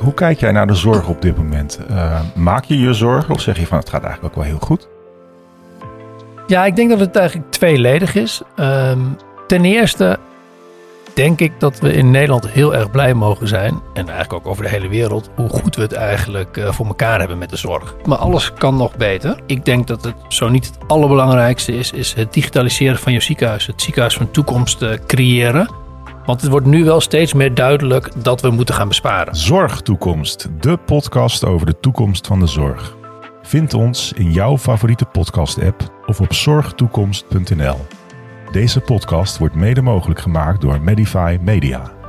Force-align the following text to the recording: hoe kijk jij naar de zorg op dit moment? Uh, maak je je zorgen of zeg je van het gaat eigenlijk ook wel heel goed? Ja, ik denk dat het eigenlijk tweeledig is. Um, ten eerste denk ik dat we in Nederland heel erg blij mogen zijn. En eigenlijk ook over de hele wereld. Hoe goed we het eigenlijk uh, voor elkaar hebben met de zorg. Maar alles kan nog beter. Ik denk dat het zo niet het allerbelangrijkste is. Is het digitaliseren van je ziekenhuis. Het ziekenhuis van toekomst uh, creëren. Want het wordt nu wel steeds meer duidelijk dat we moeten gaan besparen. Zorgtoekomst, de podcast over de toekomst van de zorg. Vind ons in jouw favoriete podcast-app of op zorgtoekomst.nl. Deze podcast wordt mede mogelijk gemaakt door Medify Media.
hoe 0.00 0.14
kijk 0.14 0.40
jij 0.40 0.52
naar 0.52 0.66
de 0.66 0.74
zorg 0.74 1.08
op 1.08 1.22
dit 1.22 1.36
moment? 1.36 1.80
Uh, 1.90 2.20
maak 2.34 2.64
je 2.64 2.78
je 2.78 2.92
zorgen 2.92 3.34
of 3.34 3.40
zeg 3.40 3.58
je 3.58 3.66
van 3.66 3.78
het 3.78 3.88
gaat 3.88 4.02
eigenlijk 4.02 4.34
ook 4.36 4.42
wel 4.42 4.52
heel 4.52 4.66
goed? 4.66 4.88
Ja, 6.46 6.64
ik 6.64 6.76
denk 6.76 6.90
dat 6.90 7.00
het 7.00 7.16
eigenlijk 7.16 7.50
tweeledig 7.50 8.14
is. 8.14 8.42
Um, 8.56 9.16
ten 9.46 9.64
eerste 9.64 10.18
denk 11.14 11.40
ik 11.40 11.52
dat 11.58 11.78
we 11.78 11.92
in 11.92 12.10
Nederland 12.10 12.48
heel 12.48 12.74
erg 12.74 12.90
blij 12.90 13.14
mogen 13.14 13.48
zijn. 13.48 13.80
En 13.94 14.08
eigenlijk 14.08 14.32
ook 14.32 14.46
over 14.46 14.62
de 14.62 14.68
hele 14.68 14.88
wereld. 14.88 15.30
Hoe 15.34 15.48
goed 15.48 15.76
we 15.76 15.82
het 15.82 15.92
eigenlijk 15.92 16.56
uh, 16.56 16.72
voor 16.72 16.86
elkaar 16.86 17.18
hebben 17.18 17.38
met 17.38 17.50
de 17.50 17.56
zorg. 17.56 17.94
Maar 18.04 18.18
alles 18.18 18.52
kan 18.52 18.76
nog 18.76 18.96
beter. 18.96 19.40
Ik 19.46 19.64
denk 19.64 19.86
dat 19.86 20.04
het 20.04 20.14
zo 20.28 20.48
niet 20.48 20.66
het 20.66 20.78
allerbelangrijkste 20.86 21.72
is. 21.72 21.92
Is 21.92 22.12
het 22.12 22.32
digitaliseren 22.32 22.98
van 22.98 23.12
je 23.12 23.20
ziekenhuis. 23.20 23.66
Het 23.66 23.82
ziekenhuis 23.82 24.16
van 24.16 24.30
toekomst 24.30 24.82
uh, 24.82 24.90
creëren. 25.06 25.68
Want 26.30 26.42
het 26.42 26.50
wordt 26.50 26.66
nu 26.66 26.84
wel 26.84 27.00
steeds 27.00 27.32
meer 27.32 27.54
duidelijk 27.54 28.24
dat 28.24 28.40
we 28.40 28.50
moeten 28.50 28.74
gaan 28.74 28.88
besparen. 28.88 29.34
Zorgtoekomst, 29.34 30.48
de 30.60 30.76
podcast 30.76 31.44
over 31.44 31.66
de 31.66 31.80
toekomst 31.80 32.26
van 32.26 32.40
de 32.40 32.46
zorg. 32.46 32.96
Vind 33.42 33.74
ons 33.74 34.12
in 34.12 34.32
jouw 34.32 34.58
favoriete 34.58 35.04
podcast-app 35.04 36.02
of 36.06 36.20
op 36.20 36.32
zorgtoekomst.nl. 36.32 37.76
Deze 38.50 38.80
podcast 38.80 39.38
wordt 39.38 39.54
mede 39.54 39.82
mogelijk 39.82 40.20
gemaakt 40.20 40.60
door 40.60 40.80
Medify 40.80 41.38
Media. 41.40 41.99